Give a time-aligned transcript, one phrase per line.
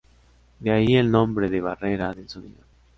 [0.59, 2.63] De ahí el nombre de barrera del sonido.